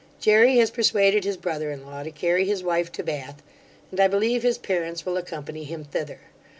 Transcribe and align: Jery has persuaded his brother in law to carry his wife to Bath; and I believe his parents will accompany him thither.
Jery 0.19 0.57
has 0.57 0.71
persuaded 0.71 1.25
his 1.25 1.37
brother 1.37 1.69
in 1.69 1.85
law 1.85 2.01
to 2.01 2.09
carry 2.09 2.45
his 2.45 2.63
wife 2.63 2.91
to 2.93 3.03
Bath; 3.03 3.43
and 3.91 3.99
I 3.99 4.07
believe 4.07 4.41
his 4.41 4.57
parents 4.57 5.05
will 5.05 5.15
accompany 5.15 5.63
him 5.63 5.83
thither. 5.83 6.21